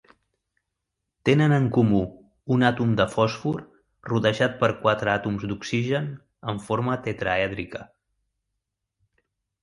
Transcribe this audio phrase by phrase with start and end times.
[1.29, 1.97] Tenen en comú
[2.55, 3.59] un àtom de fòsfor
[4.11, 6.07] rodejat per quatre àtoms d'oxigen
[6.53, 7.83] en forma tetraèdrica.